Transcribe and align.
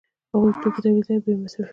هغه 0.31 0.47
توکي 0.61 0.79
تولیدوي 0.83 1.11
او 1.15 1.21
بیا 1.23 1.33
یې 1.35 1.41
مصرفوي 1.43 1.69